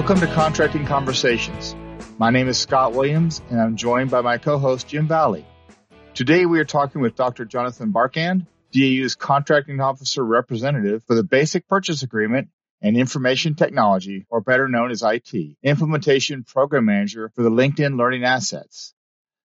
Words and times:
Welcome 0.00 0.26
to 0.26 0.34
Contracting 0.34 0.86
Conversations. 0.86 1.76
My 2.16 2.30
name 2.30 2.48
is 2.48 2.58
Scott 2.58 2.94
Williams, 2.94 3.42
and 3.50 3.60
I'm 3.60 3.76
joined 3.76 4.10
by 4.10 4.22
my 4.22 4.38
co-host 4.38 4.88
Jim 4.88 5.06
Valley. 5.06 5.44
Today 6.14 6.46
we 6.46 6.58
are 6.58 6.64
talking 6.64 7.02
with 7.02 7.16
Dr. 7.16 7.44
Jonathan 7.44 7.92
Barkand, 7.92 8.46
DAU's 8.72 9.14
Contracting 9.14 9.78
Officer 9.78 10.24
Representative 10.24 11.04
for 11.04 11.14
the 11.14 11.22
Basic 11.22 11.68
Purchase 11.68 12.02
Agreement 12.02 12.48
and 12.80 12.96
Information 12.96 13.56
Technology, 13.56 14.24
or 14.30 14.40
better 14.40 14.68
known 14.68 14.90
as 14.90 15.02
IT, 15.02 15.34
Implementation 15.62 16.44
Program 16.44 16.86
Manager 16.86 17.30
for 17.34 17.42
the 17.42 17.50
LinkedIn 17.50 17.98
Learning 17.98 18.24
Assets. 18.24 18.94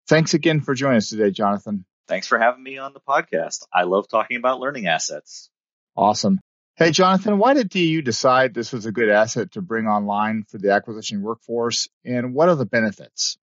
Thanks 0.07 0.35
again 0.35 0.61
for 0.61 0.75
joining 0.75 0.97
us 0.97 1.09
today, 1.09 1.31
Jonathan. 1.31 1.83
Thanks 2.07 2.27
for 2.27 2.37
having 2.37 2.61
me 2.61 2.77
on 2.77 2.93
the 2.93 2.99
podcast. 2.99 3.63
I 3.73 3.85
love 3.85 4.07
talking 4.07 4.37
about 4.37 4.59
learning 4.59 4.85
assets. 4.85 5.49
Awesome. 5.97 6.39
Hey, 6.75 6.89
Jonathan, 6.89 7.37
why 7.37 7.53
did 7.53 7.69
DAU 7.69 8.01
decide 8.01 8.55
this 8.55 8.73
was 8.73 8.87
a 8.87 8.91
good 8.91 9.07
asset 9.07 9.51
to 9.51 9.61
bring 9.61 9.85
online 9.85 10.43
for 10.49 10.57
the 10.57 10.71
acquisition 10.71 11.21
workforce, 11.21 11.87
and 12.03 12.33
what 12.33 12.49
are 12.49 12.55
the 12.55 12.65
benefits? 12.65 13.37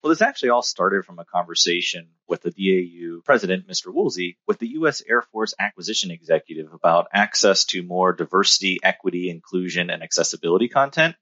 Well, 0.00 0.10
this 0.10 0.22
actually 0.22 0.50
all 0.50 0.62
started 0.62 1.04
from 1.04 1.18
a 1.18 1.24
conversation 1.24 2.10
with 2.28 2.42
the 2.42 2.52
DAU 2.52 3.20
president, 3.24 3.66
Mr. 3.66 3.92
Woolsey, 3.92 4.38
with 4.46 4.60
the 4.60 4.68
U.S. 4.74 5.02
Air 5.04 5.22
Force 5.22 5.54
acquisition 5.58 6.12
executive 6.12 6.72
about 6.72 7.08
access 7.12 7.64
to 7.64 7.82
more 7.82 8.12
diversity, 8.12 8.78
equity, 8.84 9.28
inclusion, 9.28 9.90
and 9.90 10.04
accessibility 10.04 10.68
content. 10.68 11.16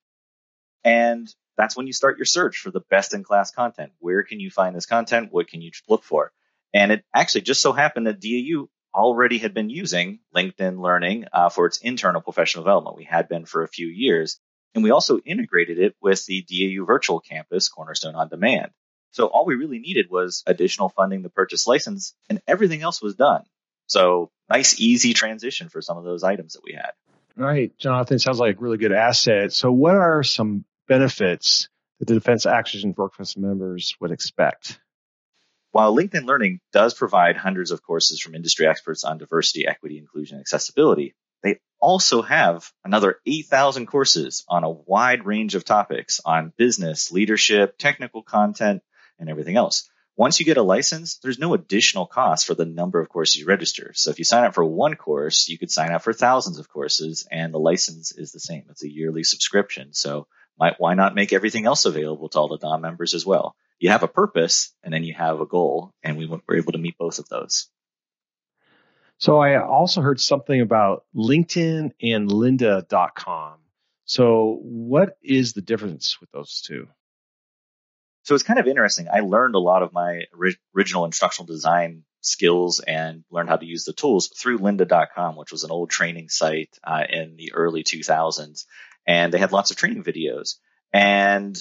And 0.85 1.27
that's 1.57 1.75
when 1.75 1.87
you 1.87 1.95
start 1.95 2.19
your 2.19 2.27
search 2.27 2.59
for 2.59 2.71
the 2.71 2.85
best 2.91 3.15
in 3.15 3.25
class 3.25 3.51
content. 3.51 3.93
Where 3.99 4.25
can 4.25 4.41
you 4.41 4.51
find 4.51 4.77
this 4.77 4.85
content? 4.85 5.33
What 5.33 5.49
can 5.49 5.63
you 5.63 5.71
look 5.89 6.05
for? 6.05 6.33
And 6.75 6.93
it 6.93 7.03
actually 7.15 7.41
just 7.41 7.63
so 7.63 7.73
happened 7.73 8.09
that 8.09 8.21
DAU 8.21 8.69
already 8.97 9.39
had 9.39 9.55
been 9.55 9.71
using 9.71 10.21
LinkedIn 10.35 10.81
Learning 10.81 11.27
uh, 11.33 11.51
for 11.51 11.67
its 11.67 11.79
internal 11.79 12.23
professional 12.23 12.65
development. 12.65 12.97
We 12.97 13.05
had 13.05 13.29
been 13.29 13.45
for 13.45 13.63
a 13.63 13.69
few 13.69 13.87
years. 13.87 14.41
And 14.75 14.83
we 14.83 14.91
also 14.91 15.19
integrated 15.19 15.79
it 15.79 15.95
with 16.03 16.25
the 16.27 16.43
DAU 16.43 16.85
virtual 16.85 17.21
campus, 17.21 17.69
Cornerstone 17.69 18.15
on 18.15 18.29
Demand. 18.29 18.73
So 19.13 19.27
all 19.27 19.47
we 19.47 19.55
really 19.55 19.79
needed 19.79 20.11
was 20.11 20.43
additional 20.47 20.91
funding 20.91 21.23
to 21.23 21.31
purchase 21.31 21.67
license, 21.67 22.15
and 22.29 22.43
everything 22.47 22.83
else 22.83 23.01
was 23.01 23.15
done. 23.15 23.43
So 23.87 24.31
nice, 24.51 24.79
easy 24.79 25.15
transition 25.15 25.69
for 25.71 25.81
some 25.81 25.97
of 25.97 26.05
those 26.05 26.23
items 26.23 26.55
that 26.55 26.63
we 26.65 26.75
had. 26.75 26.91
Right, 27.37 27.73
Jonathan, 27.79 28.19
sounds 28.19 28.39
like 28.39 28.57
a 28.57 28.61
really 28.61 28.79
good 28.79 28.93
asset. 28.93 29.53
So 29.53 29.73
what 29.73 29.95
are 29.95 30.23
some 30.23 30.65
benefits 30.89 31.69
that 31.99 32.09
the 32.09 32.15
Defense 32.15 32.45
Acquisition 32.45 32.95
Workforce 32.97 33.37
members 33.37 33.95
would 34.01 34.11
expect? 34.11 34.79
While 35.77 35.95
LinkedIn 35.95 36.25
Learning 36.25 36.61
does 36.73 36.95
provide 36.95 37.37
hundreds 37.37 37.71
of 37.71 37.83
courses 37.83 38.19
from 38.19 38.35
industry 38.35 38.67
experts 38.67 39.05
on 39.05 39.19
diversity, 39.19 39.67
equity, 39.67 39.99
inclusion, 39.99 40.37
and 40.37 40.41
accessibility, 40.41 41.15
they 41.43 41.61
also 41.79 42.23
have 42.23 42.73
another 42.83 43.19
8,000 43.27 43.85
courses 43.85 44.43
on 44.49 44.65
a 44.65 44.71
wide 44.71 45.27
range 45.27 45.55
of 45.55 45.67
topics 45.67 46.19
on 46.25 46.55
business, 46.57 47.13
leadership, 47.13 47.77
technical 47.77 48.23
content, 48.23 48.83
and 49.19 49.29
everything 49.29 49.59
else. 49.59 49.87
Once 50.17 50.41
you 50.41 50.47
get 50.47 50.57
a 50.57 50.63
license, 50.63 51.19
there's 51.19 51.39
no 51.39 51.53
additional 51.53 52.07
cost 52.07 52.47
for 52.47 52.55
the 52.55 52.65
number 52.65 52.99
of 52.99 53.11
courses 53.11 53.37
you 53.37 53.45
register. 53.45 53.93
So 53.95 54.11
if 54.11 54.19
you 54.19 54.25
sign 54.25 54.45
up 54.45 54.55
for 54.55 54.65
one 54.65 54.95
course, 54.95 55.47
you 55.51 55.59
could 55.59 55.71
sign 55.71 55.93
up 55.93 56.01
for 56.01 56.15
thousands 56.15 56.59
of 56.59 56.71
courses 56.71 57.29
and 57.31 57.53
the 57.53 57.59
license 57.59 58.13
is 58.13 58.33
the 58.33 58.41
same. 58.41 58.65
It's 58.71 58.83
a 58.83 58.91
yearly 58.91 59.25
subscription. 59.25 59.93
So 59.93 60.27
why 60.57 60.95
not 60.95 61.15
make 61.15 61.35
everything 61.35 61.67
else 61.67 61.85
available 61.85 62.31
to 62.31 62.39
all 62.39 62.49
the 62.49 62.57
DOM 62.57 62.81
members 62.81 63.13
as 63.13 63.27
well? 63.27 63.55
You 63.79 63.91
have 63.91 64.03
a 64.03 64.09
purpose 64.09 64.73
and 64.83 64.93
then 64.93 65.05
you 65.05 65.15
have 65.15 65.41
a 65.41 65.47
goal, 65.47 65.93
and 66.03 66.17
we 66.17 66.27
were 66.27 66.57
able 66.57 66.73
to 66.73 66.79
meet 66.79 66.99
both 66.99 67.19
of 67.19 67.29
those. 67.29 67.69
So 69.19 69.39
I 69.39 69.63
also 69.63 70.03
heard 70.03 70.21
something 70.21 70.61
about 70.61 71.05
LinkedIn 71.15 71.93
and 72.03 72.31
lynda.com. 72.31 73.55
So 74.05 74.59
what 74.63 75.17
is 75.23 75.53
the 75.53 75.63
difference 75.63 76.21
with 76.21 76.31
those 76.31 76.61
two? 76.61 76.89
So 78.25 78.35
it's 78.35 78.45
kind 78.45 78.59
of 78.59 78.67
interesting. 78.67 79.09
I 79.13 79.21
learned 79.21 79.55
a 79.55 79.61
lot 79.61 79.83
of 79.83 79.93
my 79.93 80.25
original 80.75 81.05
instructional 81.05 81.47
design 81.47 82.03
skills 82.21 82.81
and 82.81 83.25
learned 83.31 83.49
how 83.49 83.57
to 83.57 83.67
use 83.67 83.85
the 83.85 83.93
tools 83.93 84.29
through 84.29 84.59
lynda.com, 84.59 85.37
which 85.37 85.53
was 85.53 85.65
an 85.65 85.71
old 85.71 85.91
training 85.91 86.29
site 86.29 86.77
uh, 86.85 87.05
in 87.09 87.37
the 87.37 87.53
early 87.55 87.85
2000s 87.85 88.65
and 89.07 89.33
they 89.33 89.39
had 89.39 89.53
lots 89.53 89.71
of 89.71 89.77
training 89.77 90.03
videos. 90.03 90.57
And 90.93 91.57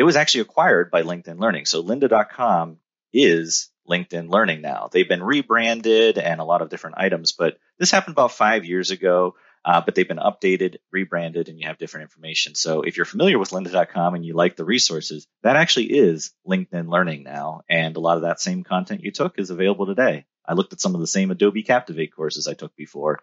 it 0.00 0.04
was 0.04 0.16
actually 0.16 0.40
acquired 0.40 0.90
by 0.90 1.02
LinkedIn 1.02 1.38
Learning. 1.38 1.66
So 1.66 1.84
lynda.com 1.84 2.78
is 3.12 3.68
LinkedIn 3.86 4.30
Learning 4.30 4.62
now. 4.62 4.88
They've 4.90 5.06
been 5.06 5.22
rebranded 5.22 6.16
and 6.16 6.40
a 6.40 6.44
lot 6.44 6.62
of 6.62 6.70
different 6.70 6.96
items, 6.96 7.32
but 7.32 7.58
this 7.78 7.90
happened 7.90 8.14
about 8.14 8.32
five 8.32 8.64
years 8.64 8.90
ago. 8.90 9.34
Uh, 9.62 9.82
but 9.84 9.94
they've 9.94 10.08
been 10.08 10.16
updated, 10.16 10.76
rebranded, 10.90 11.50
and 11.50 11.60
you 11.60 11.66
have 11.66 11.76
different 11.76 12.04
information. 12.04 12.54
So 12.54 12.80
if 12.80 12.96
you're 12.96 13.04
familiar 13.04 13.38
with 13.38 13.50
lynda.com 13.50 14.14
and 14.14 14.24
you 14.24 14.32
like 14.32 14.56
the 14.56 14.64
resources, 14.64 15.26
that 15.42 15.56
actually 15.56 15.92
is 15.92 16.32
LinkedIn 16.48 16.90
Learning 16.90 17.22
now. 17.22 17.60
And 17.68 17.94
a 17.94 18.00
lot 18.00 18.16
of 18.16 18.22
that 18.22 18.40
same 18.40 18.64
content 18.64 19.04
you 19.04 19.10
took 19.10 19.38
is 19.38 19.50
available 19.50 19.84
today. 19.84 20.24
I 20.48 20.54
looked 20.54 20.72
at 20.72 20.80
some 20.80 20.94
of 20.94 21.02
the 21.02 21.06
same 21.06 21.30
Adobe 21.30 21.62
Captivate 21.62 22.16
courses 22.16 22.48
I 22.48 22.54
took 22.54 22.74
before, 22.74 23.20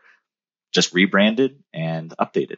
just 0.71 0.93
rebranded 0.93 1.63
and 1.73 2.13
updated. 2.21 2.57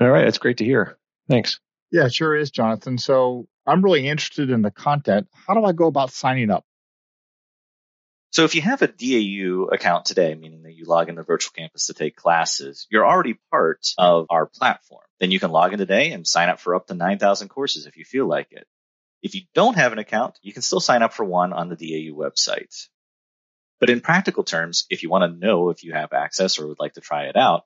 All 0.00 0.08
right. 0.08 0.24
That's 0.24 0.38
great 0.38 0.56
to 0.56 0.64
hear. 0.64 0.96
Thanks. 1.28 1.60
Yeah, 1.94 2.08
sure 2.08 2.34
is, 2.34 2.50
Jonathan. 2.50 2.98
So 2.98 3.46
I'm 3.64 3.80
really 3.80 4.08
interested 4.08 4.50
in 4.50 4.62
the 4.62 4.72
content. 4.72 5.28
How 5.32 5.54
do 5.54 5.64
I 5.64 5.70
go 5.70 5.86
about 5.86 6.10
signing 6.10 6.50
up? 6.50 6.64
So 8.30 8.42
if 8.42 8.56
you 8.56 8.62
have 8.62 8.82
a 8.82 8.88
DAU 8.88 9.66
account 9.72 10.04
today, 10.04 10.34
meaning 10.34 10.64
that 10.64 10.74
you 10.74 10.86
log 10.86 11.08
into 11.08 11.22
Virtual 11.22 11.52
Campus 11.56 11.86
to 11.86 11.94
take 11.94 12.16
classes, 12.16 12.88
you're 12.90 13.06
already 13.06 13.38
part 13.52 13.86
of 13.96 14.26
our 14.28 14.46
platform. 14.46 15.04
Then 15.20 15.30
you 15.30 15.38
can 15.38 15.52
log 15.52 15.72
in 15.72 15.78
today 15.78 16.10
and 16.10 16.26
sign 16.26 16.48
up 16.48 16.58
for 16.58 16.74
up 16.74 16.88
to 16.88 16.94
9,000 16.94 17.46
courses 17.46 17.86
if 17.86 17.96
you 17.96 18.04
feel 18.04 18.26
like 18.26 18.48
it. 18.50 18.66
If 19.22 19.36
you 19.36 19.42
don't 19.54 19.76
have 19.76 19.92
an 19.92 20.00
account, 20.00 20.36
you 20.42 20.52
can 20.52 20.62
still 20.62 20.80
sign 20.80 21.04
up 21.04 21.12
for 21.12 21.24
one 21.24 21.52
on 21.52 21.68
the 21.68 21.76
DAU 21.76 22.12
website. 22.12 22.88
But 23.78 23.90
in 23.90 24.00
practical 24.00 24.42
terms, 24.42 24.84
if 24.90 25.04
you 25.04 25.10
want 25.10 25.32
to 25.32 25.46
know 25.46 25.70
if 25.70 25.84
you 25.84 25.92
have 25.92 26.12
access 26.12 26.58
or 26.58 26.66
would 26.66 26.80
like 26.80 26.94
to 26.94 27.00
try 27.00 27.26
it 27.26 27.36
out, 27.36 27.62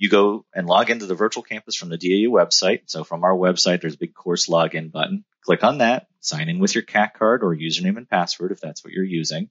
you 0.00 0.08
go 0.08 0.46
and 0.54 0.66
log 0.66 0.88
into 0.88 1.04
the 1.04 1.14
virtual 1.14 1.42
campus 1.42 1.76
from 1.76 1.90
the 1.90 1.98
DAU 1.98 2.32
website. 2.32 2.84
So 2.86 3.04
from 3.04 3.22
our 3.22 3.34
website, 3.34 3.82
there's 3.82 3.96
a 3.96 3.98
big 3.98 4.14
course 4.14 4.48
login 4.48 4.90
button. 4.90 5.26
Click 5.44 5.62
on 5.62 5.78
that, 5.78 6.06
sign 6.20 6.48
in 6.48 6.58
with 6.58 6.74
your 6.74 6.84
CAC 6.84 7.12
card 7.12 7.44
or 7.44 7.54
username 7.54 7.98
and 7.98 8.08
password 8.08 8.50
if 8.50 8.60
that's 8.60 8.82
what 8.82 8.94
you're 8.94 9.04
using. 9.04 9.50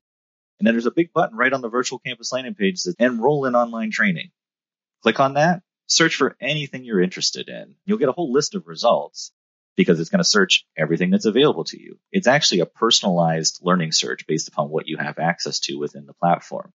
And 0.59 0.65
then 0.65 0.73
there's 0.73 0.87
a 0.87 0.91
big 0.91 1.13
button 1.13 1.37
right 1.37 1.53
on 1.53 1.61
the 1.61 1.69
virtual 1.69 1.99
campus 1.99 2.31
landing 2.33 2.55
page 2.55 2.81
that 2.83 2.95
enroll 2.97 3.45
in 3.45 3.55
online 3.55 3.91
training. 3.91 4.31
Click 5.03 5.19
on 5.19 5.35
that, 5.35 5.61
search 5.85 6.15
for 6.15 6.35
anything 6.41 6.83
you're 6.83 6.99
interested 7.01 7.47
in. 7.47 7.75
You'll 7.85 7.99
get 7.99 8.09
a 8.09 8.13
whole 8.13 8.33
list 8.33 8.55
of 8.55 8.65
results 8.65 9.31
because 9.75 9.99
it's 9.99 10.09
going 10.09 10.17
to 10.17 10.27
search 10.27 10.65
everything 10.75 11.11
that's 11.11 11.25
available 11.25 11.65
to 11.65 11.79
you. 11.79 11.99
It's 12.11 12.27
actually 12.27 12.61
a 12.61 12.65
personalized 12.65 13.59
learning 13.61 13.91
search 13.91 14.25
based 14.25 14.47
upon 14.47 14.69
what 14.69 14.87
you 14.87 14.97
have 14.97 15.19
access 15.19 15.59
to 15.61 15.75
within 15.75 16.07
the 16.07 16.13
platform 16.13 16.73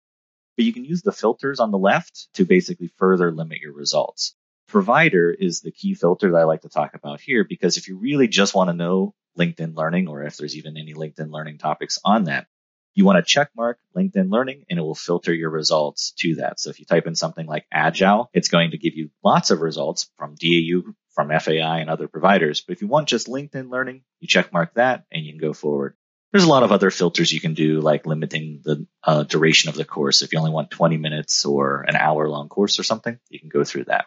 but 0.57 0.65
you 0.65 0.73
can 0.73 0.85
use 0.85 1.03
the 1.03 1.13
filters 1.13 1.61
on 1.61 1.71
the 1.71 1.79
left 1.79 2.29
to 2.35 2.45
basically 2.45 2.91
further 2.99 3.33
limit 3.33 3.59
your 3.59 3.73
results. 3.73 4.35
Provider 4.69 5.31
is 5.31 5.61
the 5.61 5.73
key 5.73 5.95
filter 5.95 6.33
that 6.33 6.39
I 6.39 6.45
like 6.45 6.63
to 6.63 6.69
talk 6.69 6.95
about 6.95 7.21
here 7.21 7.45
because 7.45 7.77
if 7.77 7.89
you 7.89 7.99
really 7.99 8.29
just 8.29 8.55
want 8.55 8.69
to 8.69 8.75
know 8.75 9.15
LinkedIn 9.39 9.77
learning 9.77 10.09
or 10.09 10.23
if 10.23 10.37
there's 10.37 10.57
even 10.57 10.77
any 10.77 10.95
LinkedIn 10.95 11.31
learning 11.31 11.59
topics 11.59 11.99
on 12.05 12.25
that, 12.25 12.47
you 12.95 13.05
want 13.05 13.17
to 13.17 13.31
check 13.31 13.51
mark 13.57 13.79
LinkedIn 13.97 14.31
learning 14.31 14.65
and 14.69 14.79
it 14.79 14.83
will 14.83 14.95
filter 14.95 15.33
your 15.33 15.51
results 15.51 16.13
to 16.19 16.37
that. 16.37 16.61
So 16.61 16.71
if 16.71 16.79
you 16.79 16.85
type 16.85 17.07
in 17.07 17.15
something 17.15 17.47
like 17.47 17.67
agile, 17.73 18.31
it's 18.35 18.49
going 18.49 18.73
to 18.73 18.79
give 18.79 18.95
you 18.95 19.11
lots 19.25 19.51
of 19.51 19.61
results 19.61 20.11
from 20.19 20.35
DAU, 20.35 20.93
from 21.11 21.31
FAI 21.39 21.81
and 21.81 21.91
other 21.91 22.09
providers. 22.09 22.61
But 22.61 22.75
if 22.75 22.83
you 22.83 22.89
want 22.89 23.09
just 23.09 23.29
LinkedIn 23.29 23.71
learning, 23.71 24.03
you 24.21 24.29
check 24.29 24.53
mark 24.53 24.75
that 24.75 25.05
and 25.11 25.25
you 25.25 25.33
can 25.33 25.41
go 25.41 25.53
forward. 25.53 25.97
There's 26.33 26.45
a 26.45 26.49
lot 26.49 26.63
of 26.63 26.73
other 26.73 26.91
filters 26.91 27.31
you 27.31 27.41
can 27.41 27.53
do, 27.53 27.81
like 27.81 28.07
limiting 28.07 28.63
the 28.65 28.87
uh, 29.05 29.23
duration 29.25 29.69
of 29.69 29.75
the 29.75 29.85
course. 29.85 30.23
If 30.23 30.33
you 30.33 30.39
only 30.39 30.51
want 30.51 30.71
20 30.71 30.97
minutes 30.97 31.45
or 31.45 31.83
an 31.83 31.95
hour 31.95 32.27
long 32.27 32.49
course 32.49 32.79
or 32.79 32.85
something, 32.85 33.19
you 33.29 33.39
can 33.39 33.51
go 33.51 33.65
through 33.65 33.85
that. 33.85 34.07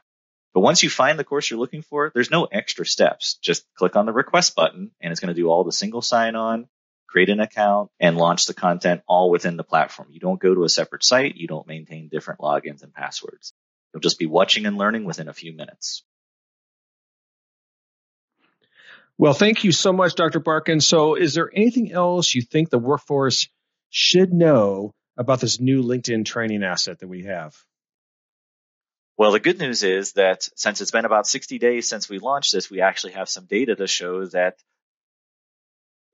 But 0.56 0.62
once 0.62 0.82
you 0.82 0.90
find 0.90 1.20
the 1.20 1.24
course 1.24 1.50
you're 1.50 1.60
looking 1.60 1.84
for, 1.84 2.12
there's 2.16 2.32
no 2.32 2.46
extra 2.46 2.86
steps. 2.86 3.38
Just 3.44 3.66
click 3.76 3.96
on 3.96 4.08
the 4.08 4.14
request 4.14 4.56
button 4.56 4.90
and 5.02 5.12
it's 5.12 5.20
going 5.20 5.36
to 5.36 5.40
do 5.40 5.50
all 5.50 5.64
the 5.64 5.72
single 5.72 6.02
sign 6.02 6.36
on, 6.36 6.68
create 7.08 7.30
an 7.30 7.42
account 7.42 7.92
and 8.00 8.18
launch 8.18 8.46
the 8.46 8.54
content 8.56 9.02
all 9.08 9.30
within 9.30 9.56
the 9.56 9.64
platform. 9.64 10.08
You 10.10 10.20
don't 10.20 10.40
go 10.40 10.56
to 10.56 10.64
a 10.64 10.70
separate 10.70 11.04
site. 11.04 11.36
You 11.36 11.48
don't 11.48 11.68
maintain 11.68 12.10
different 12.10 12.40
logins 12.40 12.82
and 12.82 12.94
passwords. 12.94 13.54
You'll 13.94 14.02
just 14.02 14.18
be 14.18 14.26
watching 14.26 14.66
and 14.66 14.78
learning 14.78 15.06
within 15.06 15.28
a 15.28 15.34
few 15.34 15.54
minutes. 15.54 16.04
Well, 19.18 19.34
thank 19.34 19.64
you 19.64 19.72
so 19.72 19.94
much, 19.94 20.16
Dr. 20.16 20.40
Barkand. 20.40 20.84
So, 20.84 21.16
is 21.16 21.34
there 21.34 21.50
anything 21.54 21.92
else 21.92 22.36
you 22.36 22.42
think 22.42 22.70
the 22.70 22.80
workforce 22.80 23.48
should 23.90 24.34
know 24.34 24.94
about 25.18 25.40
this 25.40 25.60
new 25.60 25.84
LinkedIn 25.84 26.26
training 26.26 26.64
asset 26.64 27.00
that 27.00 27.08
we 27.08 27.24
have? 27.24 27.56
Well, 29.18 29.32
the 29.32 29.40
good 29.40 29.60
news 29.60 29.84
is 29.84 30.14
that 30.14 30.48
since 30.58 30.82
it's 30.82 30.92
been 30.92 31.06
about 31.06 31.28
60 31.28 31.58
days 31.58 31.88
since 31.88 32.10
we 32.10 32.20
launched 32.20 32.52
this, 32.52 32.70
we 32.70 32.82
actually 32.82 33.14
have 33.14 33.30
some 33.30 33.46
data 33.46 33.76
to 33.76 33.88
show 33.88 34.26
that 34.28 34.58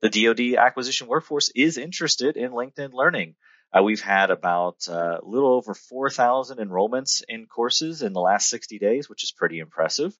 the 0.00 0.08
DoD 0.08 0.56
acquisition 0.56 1.08
workforce 1.08 1.50
is 1.54 1.78
interested 1.78 2.36
in 2.36 2.52
LinkedIn 2.52 2.92
learning. 2.92 3.34
Uh, 3.72 3.82
we've 3.82 4.02
had 4.02 4.30
about 4.30 4.76
uh, 4.88 5.18
a 5.20 5.24
little 5.24 5.54
over 5.54 5.74
4,000 5.74 6.58
enrollments 6.58 7.22
in 7.28 7.46
courses 7.46 8.02
in 8.02 8.12
the 8.12 8.20
last 8.20 8.48
60 8.50 8.78
days, 8.78 9.08
which 9.08 9.24
is 9.24 9.32
pretty 9.32 9.58
impressive. 9.58 10.16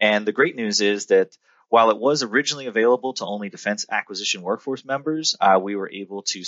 And 0.00 0.26
the 0.26 0.32
great 0.32 0.56
news 0.56 0.80
is 0.80 1.06
that 1.06 1.36
while 1.68 1.90
it 1.90 1.98
was 1.98 2.22
originally 2.22 2.66
available 2.66 3.12
to 3.14 3.24
only 3.24 3.48
Defense 3.48 3.86
Acquisition 3.90 4.42
Workforce 4.42 4.84
members, 4.84 5.36
uh, 5.40 5.58
we 5.60 5.74
were 5.74 5.90
able 5.90 6.22
to 6.22 6.44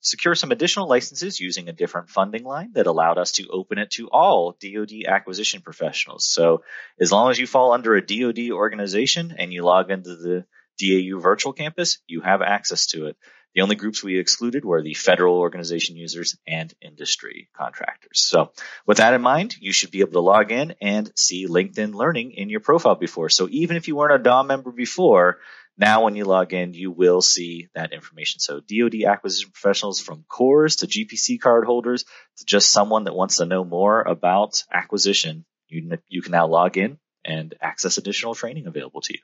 secure 0.00 0.34
some 0.34 0.50
additional 0.50 0.88
licenses 0.88 1.40
using 1.40 1.68
a 1.68 1.72
different 1.72 2.08
funding 2.08 2.44
line 2.44 2.72
that 2.72 2.86
allowed 2.86 3.18
us 3.18 3.32
to 3.32 3.48
open 3.48 3.78
it 3.78 3.90
to 3.92 4.08
all 4.08 4.56
DoD 4.60 5.04
acquisition 5.06 5.60
professionals. 5.60 6.24
So 6.24 6.62
as 6.98 7.12
long 7.12 7.30
as 7.30 7.38
you 7.38 7.46
fall 7.46 7.72
under 7.72 7.94
a 7.94 8.04
DoD 8.04 8.50
organization 8.50 9.34
and 9.38 9.52
you 9.52 9.62
log 9.62 9.90
into 9.90 10.16
the 10.16 10.46
DAU 10.80 11.20
virtual 11.20 11.52
campus, 11.52 11.98
you 12.06 12.22
have 12.22 12.40
access 12.40 12.86
to 12.88 13.06
it. 13.06 13.16
The 13.54 13.60
only 13.60 13.76
groups 13.76 14.02
we 14.02 14.18
excluded 14.18 14.64
were 14.64 14.82
the 14.82 14.94
federal 14.94 15.36
organization 15.36 15.96
users 15.96 16.36
and 16.46 16.72
industry 16.80 17.48
contractors. 17.54 18.20
So 18.20 18.52
with 18.86 18.98
that 18.98 19.14
in 19.14 19.20
mind, 19.20 19.56
you 19.60 19.72
should 19.72 19.90
be 19.90 20.00
able 20.00 20.12
to 20.12 20.20
log 20.20 20.50
in 20.50 20.74
and 20.80 21.12
see 21.16 21.46
LinkedIn 21.46 21.94
Learning 21.94 22.32
in 22.32 22.48
your 22.48 22.60
profile 22.60 22.94
before. 22.94 23.28
So 23.28 23.48
even 23.50 23.76
if 23.76 23.88
you 23.88 23.96
weren't 23.96 24.20
a 24.20 24.22
DOM 24.22 24.46
member 24.46 24.70
before, 24.70 25.38
now 25.76 26.04
when 26.04 26.16
you 26.16 26.24
log 26.24 26.52
in, 26.52 26.74
you 26.74 26.90
will 26.90 27.22
see 27.22 27.68
that 27.74 27.92
information. 27.92 28.40
So 28.40 28.60
DoD 28.60 29.04
acquisition 29.06 29.50
professionals 29.52 30.00
from 30.00 30.24
CORs 30.28 30.76
to 30.76 30.86
GPC 30.86 31.40
card 31.40 31.64
holders 31.64 32.04
to 32.38 32.44
just 32.44 32.70
someone 32.70 33.04
that 33.04 33.14
wants 33.14 33.36
to 33.36 33.46
know 33.46 33.64
more 33.64 34.00
about 34.02 34.64
acquisition, 34.72 35.44
you, 35.68 35.98
you 36.08 36.22
can 36.22 36.32
now 36.32 36.46
log 36.46 36.76
in 36.76 36.98
and 37.24 37.54
access 37.60 37.98
additional 37.98 38.34
training 38.34 38.66
available 38.66 39.00
to 39.02 39.14
you. 39.14 39.20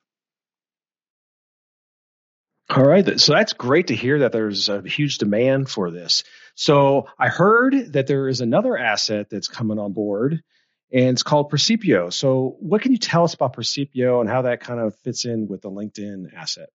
All 2.70 2.84
right. 2.84 3.18
So 3.18 3.32
that's 3.32 3.54
great 3.54 3.86
to 3.86 3.94
hear 3.94 4.20
that 4.20 4.32
there's 4.32 4.68
a 4.68 4.82
huge 4.82 5.18
demand 5.18 5.70
for 5.70 5.90
this. 5.90 6.22
So 6.54 7.06
I 7.18 7.28
heard 7.28 7.92
that 7.94 8.06
there 8.06 8.28
is 8.28 8.42
another 8.42 8.76
asset 8.76 9.30
that's 9.30 9.48
coming 9.48 9.78
on 9.78 9.94
board 9.94 10.42
and 10.92 11.10
it's 11.10 11.22
called 11.22 11.50
Percipio. 11.50 12.12
So 12.12 12.56
what 12.60 12.82
can 12.82 12.92
you 12.92 12.98
tell 12.98 13.24
us 13.24 13.34
about 13.34 13.56
Percipio 13.56 14.20
and 14.20 14.28
how 14.28 14.42
that 14.42 14.60
kind 14.60 14.80
of 14.80 14.94
fits 14.96 15.24
in 15.24 15.48
with 15.48 15.62
the 15.62 15.70
LinkedIn 15.70 16.34
asset? 16.34 16.68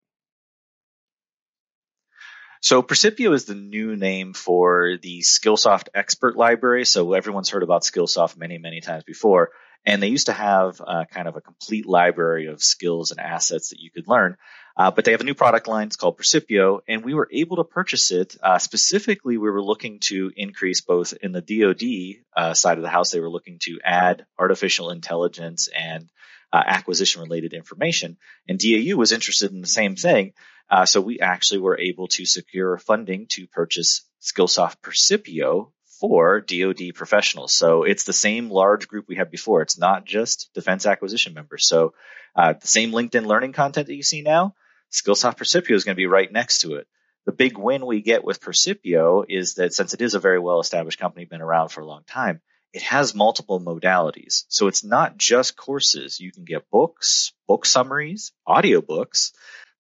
So 2.61 2.81
Percipio 2.81 3.33
is 3.33 3.45
the 3.45 3.55
new 3.55 3.95
name 3.95 4.33
for 4.33 4.97
the 5.01 5.19
Skillsoft 5.19 5.89
Expert 5.93 6.37
Library. 6.37 6.85
So 6.85 7.13
everyone's 7.13 7.49
heard 7.49 7.61
about 7.61 7.83
Skillsoft 7.83 8.37
many, 8.37 8.57
many 8.57 8.79
times 8.81 9.03
before. 9.03 9.51
And 9.85 10.01
they 10.01 10.07
used 10.07 10.27
to 10.27 10.33
have 10.33 10.81
uh, 10.85 11.05
kind 11.11 11.27
of 11.27 11.35
a 11.35 11.41
complete 11.41 11.85
library 11.85 12.47
of 12.47 12.63
skills 12.63 13.11
and 13.11 13.19
assets 13.19 13.69
that 13.69 13.79
you 13.79 13.91
could 13.91 14.07
learn. 14.07 14.37
Uh, 14.75 14.89
but 14.89 15.05
they 15.05 15.11
have 15.11 15.21
a 15.21 15.25
new 15.25 15.35
product 15.35 15.67
line. 15.67 15.87
It's 15.87 15.97
called 15.97 16.17
Percipio, 16.17 16.79
and 16.87 17.05
we 17.05 17.13
were 17.13 17.29
able 17.31 17.57
to 17.57 17.63
purchase 17.63 18.11
it. 18.11 18.35
Uh, 18.41 18.57
specifically, 18.57 19.37
we 19.37 19.49
were 19.49 19.61
looking 19.61 19.99
to 20.03 20.31
increase 20.35 20.81
both 20.81 21.13
in 21.21 21.31
the 21.31 21.41
DoD 21.41 22.23
uh, 22.35 22.53
side 22.55 22.77
of 22.77 22.83
the 22.83 22.89
house. 22.89 23.11
They 23.11 23.19
were 23.19 23.29
looking 23.29 23.59
to 23.63 23.79
add 23.83 24.25
artificial 24.39 24.89
intelligence 24.89 25.67
and 25.67 26.09
uh, 26.51 26.63
acquisition 26.65 27.21
related 27.21 27.53
information, 27.53 28.17
and 28.47 28.59
DAU 28.59 28.95
was 28.95 29.11
interested 29.11 29.51
in 29.51 29.61
the 29.61 29.67
same 29.67 29.95
thing. 29.95 30.33
Uh, 30.69 30.85
so 30.85 31.01
we 31.01 31.19
actually 31.19 31.59
were 31.59 31.77
able 31.77 32.07
to 32.07 32.25
secure 32.25 32.77
funding 32.77 33.27
to 33.29 33.47
purchase 33.47 34.07
Skillsoft 34.21 34.77
Percipio 34.81 35.71
for 36.03 36.41
DoD 36.41 36.93
professionals. 36.93 37.55
So 37.55 37.83
it's 37.83 38.03
the 38.03 38.11
same 38.11 38.49
large 38.49 38.89
group 38.89 39.05
we 39.07 39.15
had 39.15 39.31
before. 39.31 39.61
It's 39.61 39.77
not 39.77 40.03
just 40.03 40.49
defense 40.53 40.85
acquisition 40.85 41.33
members. 41.33 41.65
So 41.65 41.93
uh, 42.35 42.51
the 42.59 42.67
same 42.67 42.91
LinkedIn 42.91 43.25
learning 43.25 43.53
content 43.53 43.87
that 43.87 43.95
you 43.95 44.03
see 44.03 44.21
now, 44.21 44.53
Skillsoft 44.91 45.37
Percipio 45.37 45.71
is 45.71 45.85
going 45.85 45.95
to 45.95 46.01
be 46.01 46.07
right 46.07 46.29
next 46.29 46.59
to 46.59 46.75
it. 46.75 46.87
The 47.25 47.31
big 47.31 47.57
win 47.57 47.85
we 47.85 48.01
get 48.01 48.25
with 48.25 48.41
Percipio 48.41 49.23
is 49.29 49.53
that 49.53 49.73
since 49.73 49.93
it 49.93 50.01
is 50.01 50.13
a 50.13 50.19
very 50.19 50.39
well 50.39 50.59
established 50.59 50.99
company, 50.99 51.23
been 51.23 51.39
around 51.39 51.69
for 51.69 51.79
a 51.79 51.87
long 51.87 52.03
time, 52.05 52.41
it 52.73 52.81
has 52.81 53.15
multiple 53.15 53.61
modalities. 53.61 54.43
So 54.49 54.67
it's 54.67 54.83
not 54.83 55.15
just 55.15 55.55
courses. 55.55 56.19
You 56.19 56.33
can 56.33 56.43
get 56.43 56.69
books, 56.69 57.31
book 57.47 57.65
summaries, 57.65 58.33
audiobooks, 58.45 59.31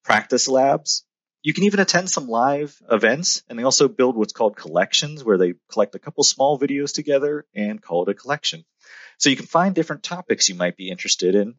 practice 0.05 0.47
labs. 0.47 1.03
You 1.43 1.53
can 1.53 1.65
even 1.65 1.81
attend 1.81 2.09
some 2.09 2.29
live 2.29 2.81
events 2.89 3.43
and 3.49 3.59
they 3.59 3.63
also 3.63 3.89
build 3.89 4.15
what's 4.15 4.31
called 4.31 4.55
collections 4.55 5.25
where 5.25 5.37
they 5.37 5.55
collect 5.69 5.93
a 5.93 5.99
couple 5.99 6.23
small 6.23 6.57
videos 6.57 6.93
together 6.93 7.45
and 7.53 7.81
call 7.81 8.03
it 8.03 8.09
a 8.09 8.13
collection. 8.13 8.63
So 9.17 9.29
you 9.29 9.35
can 9.35 9.45
find 9.45 9.75
different 9.75 10.03
topics 10.03 10.47
you 10.47 10.55
might 10.55 10.77
be 10.77 10.89
interested 10.89 11.35
in 11.35 11.55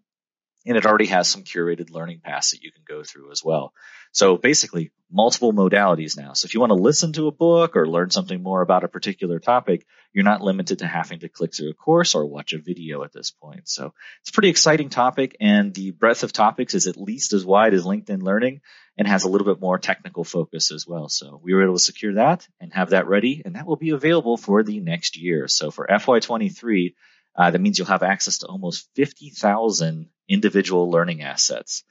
and 0.66 0.76
it 0.76 0.87
already 0.87 1.06
has 1.06 1.28
some 1.28 1.43
curated 1.43 1.90
learning 1.90 2.20
paths 2.22 2.52
that 2.52 2.62
you 2.62 2.72
can 2.72 2.82
go 2.87 3.02
through 3.02 3.31
as 3.31 3.43
well. 3.44 3.72
So 4.12 4.37
basically 4.37 4.93
multiple 5.11 5.52
modalities 5.52 6.16
now. 6.16 6.32
So 6.32 6.46
if 6.46 6.55
you 6.55 6.61
want 6.61 6.70
to 6.70 6.75
listen 6.75 7.12
to 7.14 7.26
a 7.26 7.32
book 7.32 7.76
or 7.76 7.87
learn 7.87 8.11
something 8.11 8.43
more 8.43 8.62
about 8.62 8.84
a 8.84 8.88
particular 8.88 9.38
topic, 9.38 9.87
you're 10.12 10.25
not 10.25 10.40
limited 10.40 10.78
to 10.78 10.87
having 10.87 11.20
to 11.20 11.28
click 11.28 11.55
through 11.55 11.70
a 11.70 11.75
course 11.75 12.14
or 12.14 12.25
watch 12.25 12.52
a 12.52 12.58
video 12.58 13.02
at 13.05 13.12
this 13.12 13.31
point. 13.31 13.69
So 13.69 13.93
it's 14.20 14.31
a 14.31 14.32
pretty 14.32 14.49
exciting 14.49 14.88
topic 14.88 15.37
and 15.40 15.75
the 15.75 15.90
breadth 15.90 16.22
of 16.22 16.32
topics 16.32 16.75
is 16.75 16.87
at 16.87 16.96
least 16.96 17.32
as 17.32 17.44
wide 17.44 17.75
as 17.75 17.84
LinkedIn 17.84 18.22
Learning 18.22 18.60
and 18.96 19.08
has 19.08 19.25
a 19.25 19.28
little 19.28 19.46
bit 19.46 19.60
more 19.60 19.78
technical 19.78 20.25
focus 20.25 20.70
as 20.70 20.87
well. 20.87 21.08
So 21.08 21.40
we 21.43 21.52
were 21.52 21.64
able 21.64 21.75
to 21.75 21.81
secure 21.81 22.14
that 22.14 22.46
and 22.60 22.72
have 22.72 22.90
that 22.90 23.08
ready 23.08 23.43
and 23.44 23.56
that 23.56 23.67
will 23.67 23.76
be 23.76 23.90
available 23.90 24.37
for 24.37 24.62
the 24.62 24.81
next 24.81 25.17
year. 25.17 25.49
So 25.49 25.70
for 25.70 25.87
FY23, 25.87 26.94
uh, 27.36 27.50
that 27.50 27.60
means 27.60 27.78
you'll 27.78 27.88
have 27.88 28.02
access 28.02 28.38
to 28.38 28.46
almost 28.46 28.88
50,000 28.94 30.08
individual 30.28 30.90
learning 30.90 31.22
assets. 31.22 31.84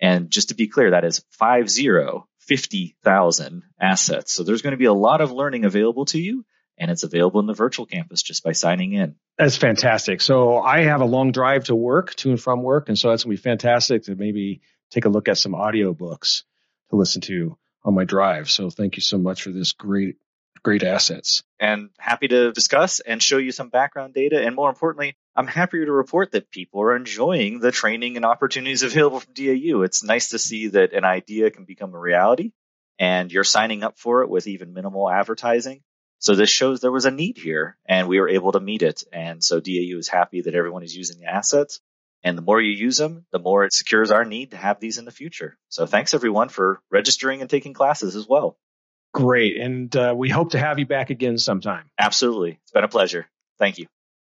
And 0.00 0.30
just 0.30 0.48
to 0.48 0.54
be 0.54 0.68
clear, 0.68 0.92
that 0.92 1.04
is 1.04 1.24
five 1.30 1.68
zero, 1.68 2.26
50,000 2.40 3.62
assets. 3.80 4.32
So 4.32 4.42
there's 4.42 4.62
going 4.62 4.72
to 4.72 4.78
be 4.78 4.86
a 4.86 4.92
lot 4.92 5.20
of 5.20 5.32
learning 5.32 5.64
available 5.64 6.06
to 6.06 6.18
you 6.18 6.44
and 6.80 6.90
it's 6.90 7.02
available 7.02 7.40
in 7.40 7.46
the 7.46 7.52
virtual 7.52 7.84
campus 7.84 8.22
just 8.22 8.42
by 8.42 8.52
signing 8.52 8.94
in. 8.94 9.14
That's 9.36 9.56
fantastic. 9.56 10.22
So 10.22 10.58
I 10.58 10.84
have 10.84 11.02
a 11.02 11.06
long 11.06 11.30
drive 11.30 11.64
to 11.64 11.76
work, 11.76 12.14
to 12.16 12.30
and 12.30 12.40
from 12.40 12.62
work. 12.62 12.88
And 12.88 12.98
so 12.98 13.10
that's 13.10 13.24
going 13.24 13.36
to 13.36 13.40
be 13.40 13.48
fantastic 13.48 14.04
to 14.04 14.16
maybe 14.16 14.62
take 14.90 15.04
a 15.04 15.10
look 15.10 15.28
at 15.28 15.36
some 15.36 15.54
audio 15.54 15.92
books 15.92 16.44
to 16.88 16.96
listen 16.96 17.20
to 17.22 17.56
on 17.84 17.94
my 17.94 18.04
drive. 18.04 18.50
So 18.50 18.70
thank 18.70 18.96
you 18.96 19.02
so 19.02 19.18
much 19.18 19.42
for 19.42 19.50
this 19.50 19.72
great 19.72 20.16
great 20.62 20.82
assets. 20.82 21.42
And 21.58 21.90
happy 21.98 22.28
to 22.28 22.52
discuss 22.52 23.00
and 23.00 23.22
show 23.22 23.38
you 23.38 23.52
some 23.52 23.68
background 23.68 24.14
data. 24.14 24.42
And 24.42 24.56
more 24.56 24.68
importantly, 24.68 25.16
I'm 25.36 25.46
happier 25.46 25.84
to 25.84 25.92
report 25.92 26.32
that 26.32 26.50
people 26.50 26.82
are 26.82 26.96
enjoying 26.96 27.60
the 27.60 27.72
training 27.72 28.16
and 28.16 28.24
opportunities 28.24 28.82
available 28.82 29.20
from 29.20 29.34
DAU. 29.34 29.82
It's 29.82 30.02
nice 30.02 30.30
to 30.30 30.38
see 30.38 30.68
that 30.68 30.92
an 30.92 31.04
idea 31.04 31.50
can 31.50 31.64
become 31.64 31.94
a 31.94 31.98
reality 31.98 32.52
and 32.98 33.32
you're 33.32 33.44
signing 33.44 33.82
up 33.82 33.98
for 33.98 34.22
it 34.22 34.28
with 34.28 34.46
even 34.46 34.74
minimal 34.74 35.10
advertising. 35.10 35.82
So 36.18 36.34
this 36.34 36.50
shows 36.50 36.80
there 36.80 36.92
was 36.92 37.06
a 37.06 37.10
need 37.10 37.38
here 37.38 37.78
and 37.86 38.06
we 38.06 38.20
were 38.20 38.28
able 38.28 38.52
to 38.52 38.60
meet 38.60 38.82
it. 38.82 39.02
And 39.10 39.42
so 39.42 39.58
DAU 39.58 39.96
is 39.98 40.08
happy 40.08 40.42
that 40.42 40.54
everyone 40.54 40.82
is 40.82 40.94
using 40.94 41.18
the 41.18 41.26
assets. 41.26 41.80
And 42.22 42.36
the 42.36 42.42
more 42.42 42.60
you 42.60 42.72
use 42.72 42.98
them, 42.98 43.24
the 43.32 43.38
more 43.38 43.64
it 43.64 43.72
secures 43.72 44.10
our 44.10 44.26
need 44.26 44.50
to 44.50 44.58
have 44.58 44.78
these 44.78 44.98
in 44.98 45.06
the 45.06 45.10
future. 45.10 45.56
So 45.70 45.86
thanks 45.86 46.12
everyone 46.12 46.50
for 46.50 46.82
registering 46.90 47.40
and 47.40 47.48
taking 47.48 47.72
classes 47.72 48.14
as 48.14 48.26
well. 48.28 48.58
Great. 49.12 49.56
And 49.56 49.94
uh, 49.96 50.14
we 50.16 50.28
hope 50.28 50.52
to 50.52 50.58
have 50.58 50.78
you 50.78 50.86
back 50.86 51.10
again 51.10 51.38
sometime. 51.38 51.90
Absolutely. 51.98 52.58
It's 52.62 52.72
been 52.72 52.84
a 52.84 52.88
pleasure. 52.88 53.26
Thank 53.58 53.78
you. 53.78 53.86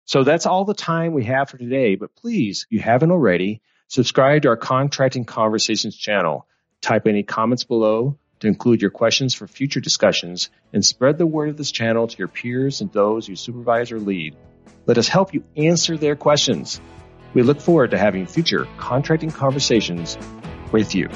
So 0.06 0.24
that's 0.24 0.46
all 0.46 0.66
the 0.66 0.74
time 0.74 1.14
we 1.14 1.24
have 1.26 1.50
for 1.50 1.58
today. 1.58 1.96
But 1.96 2.16
please, 2.16 2.68
if 2.68 2.72
you 2.76 2.80
haven't 2.80 3.12
already, 3.12 3.62
subscribe 3.88 4.44
to 4.44 4.50
our 4.50 4.58
Contracting 4.58 5.26
Conversations 5.26 5.96
channel. 5.96 6.48
Type 6.82 7.08
any 7.08 7.24
comments 7.24 7.64
below 7.64 8.18
to 8.42 8.48
include 8.48 8.82
your 8.82 8.92
questions 8.92 9.34
for 9.34 9.48
future 9.48 9.80
discussions 9.80 10.50
and 10.74 10.86
spread 10.86 11.18
the 11.18 11.26
word 11.26 11.50
of 11.50 11.58
this 11.58 11.72
channel 11.72 12.08
to 12.08 12.18
your 12.18 12.28
peers 12.28 12.82
and 12.82 12.92
those 12.92 13.28
you 13.28 13.36
supervise 13.36 13.92
or 13.92 14.00
lead. 14.00 14.36
Let 14.86 14.98
us 14.98 15.08
help 15.08 15.34
you 15.34 15.44
answer 15.56 15.98
their 15.98 16.16
questions. 16.16 16.80
We 17.34 17.42
look 17.42 17.60
forward 17.60 17.92
to 17.92 17.98
having 17.98 18.28
future 18.28 18.68
contracting 18.78 19.32
conversations 19.32 20.18
with 20.72 20.94
you. 20.94 21.10